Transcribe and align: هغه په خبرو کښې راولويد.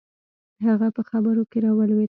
هغه 0.65 0.87
په 0.95 1.01
خبرو 1.09 1.41
کښې 1.51 1.59
راولويد. 1.63 1.99